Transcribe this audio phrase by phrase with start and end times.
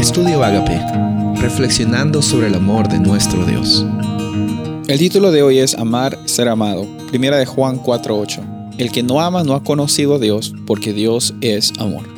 [0.00, 0.80] Estudio Agape,
[1.42, 3.84] reflexionando sobre el amor de nuestro Dios.
[4.88, 6.88] El título de hoy es Amar, ser amado.
[7.08, 8.40] Primera de Juan 4:8.
[8.78, 12.08] El que no ama no ha conocido a Dios, porque Dios es amor.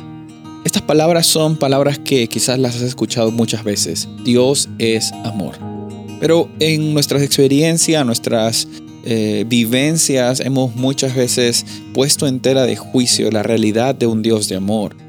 [0.63, 4.07] Estas palabras son palabras que quizás las has escuchado muchas veces.
[4.23, 5.55] Dios es amor.
[6.21, 8.65] Pero en nuestras experiencias, nuestras
[9.03, 14.47] eh, vivencias, hemos muchas veces puesto en tela de juicio la realidad de un Dios
[14.47, 15.02] de amor.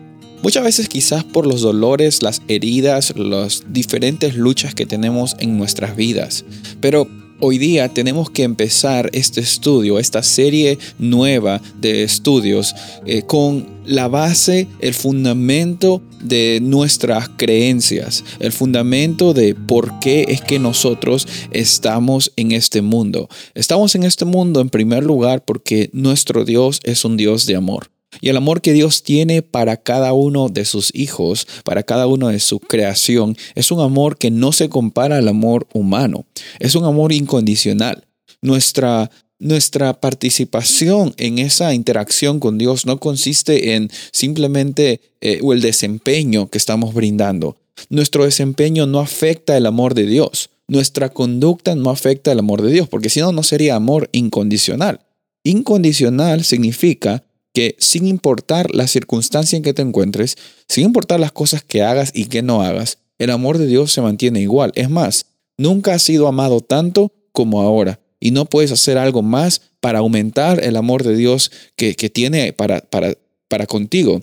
[0.45, 5.97] Muchas veces quizás por los dolores, las heridas, las diferentes luchas que tenemos en nuestras
[5.97, 6.45] vidas.
[6.83, 7.09] Pero
[7.41, 12.75] Hoy día tenemos que empezar este estudio, esta serie nueva de estudios,
[13.07, 20.43] eh, con la base, el fundamento de nuestras creencias, el fundamento de por qué es
[20.43, 23.29] que nosotros estamos en este mundo.
[23.55, 27.94] Estamos en este mundo en primer lugar porque nuestro Dios es un Dios de amor.
[28.20, 32.28] Y el amor que Dios tiene para cada uno de sus hijos, para cada uno
[32.28, 36.26] de su creación, es un amor que no se compara al amor humano.
[36.59, 38.04] Es un amor incondicional.
[38.43, 46.49] Nuestra, nuestra participación en esa interacción con Dios no consiste en simplemente eh, el desempeño
[46.51, 47.56] que estamos brindando.
[47.88, 50.51] Nuestro desempeño no afecta el amor de Dios.
[50.66, 55.01] Nuestra conducta no afecta el amor de Dios, porque si no, no sería amor incondicional.
[55.43, 57.23] Incondicional significa
[57.55, 60.37] que sin importar la circunstancia en que te encuentres,
[60.69, 64.03] sin importar las cosas que hagas y que no hagas, el amor de Dios se
[64.03, 64.72] mantiene igual.
[64.75, 69.62] Es más, nunca has sido amado tanto como ahora y no puedes hacer algo más
[69.81, 73.15] para aumentar el amor de Dios que, tiene para, para,
[73.49, 74.22] para contigo.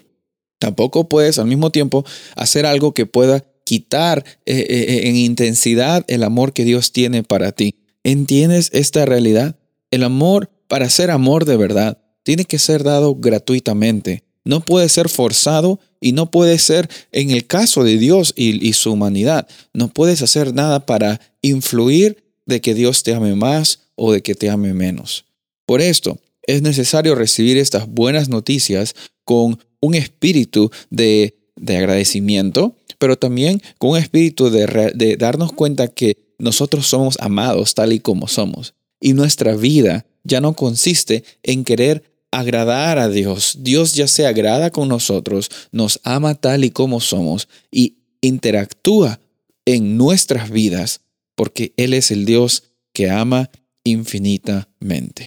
[0.59, 6.03] Tampoco puedes al mismo tiempo hacer algo que pueda quitar eh, eh, eh, en intensidad
[6.07, 7.75] el amor que Dios tiene para ti.
[8.03, 9.55] ¿Entiendes esta realidad?
[9.91, 14.23] El amor, para ser amor de verdad, tiene que ser dado gratuitamente.
[14.43, 18.91] No puede ser forzado y no puede ser, en el caso de Dios y, su
[18.91, 24.21] humanidad, no puedes hacer nada para influir de que Dios te ame más o de
[24.23, 25.25] que te ame menos.
[25.67, 31.35] Por esto, es necesario recibir estas buenas noticias con un espíritu de,
[31.67, 37.93] agradecimiento, pero también con un espíritu de, de darnos cuenta que nosotros somos amados tal
[37.93, 38.73] y como somos.
[38.99, 43.57] Y nuestra vida ya no consiste en querer agradar a Dios.
[43.59, 49.19] Dios ya se agrada con nosotros, nos ama tal y como somos y interactúa
[49.65, 51.01] en nuestras vidas
[51.35, 53.49] porque Él es el Dios que ama
[53.83, 55.25] infinitamente.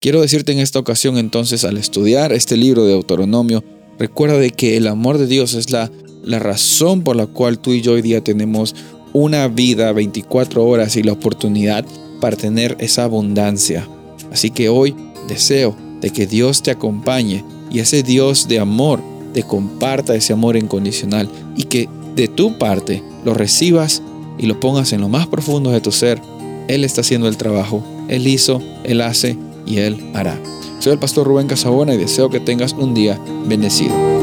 [0.00, 3.64] Quiero decirte en esta ocasión entonces al estudiar este libro de Autonomio,
[3.98, 5.90] recuerda de que el amor de Dios es la,
[6.22, 8.76] la razón por la cual tú y yo hoy día tenemos
[9.12, 11.84] una vida 24 horas y la oportunidad
[12.20, 13.88] para tener esa abundancia.
[14.30, 14.94] Así que hoy
[15.26, 19.00] deseo de que Dios te acompañe y ese Dios de amor
[19.32, 24.02] te comparta ese amor incondicional y que de tu parte lo recibas
[24.38, 26.20] y lo pongas en lo más profundo de tu ser.
[26.68, 29.36] Él está haciendo el trabajo, Él hizo, Él hace
[29.66, 30.38] y Él hará.
[30.78, 34.17] Soy el pastor Rubén Casabona y deseo que tengas un día bendecido.